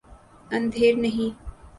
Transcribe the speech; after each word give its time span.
اندھیر 0.51 0.93
نہیں۔ 1.03 1.29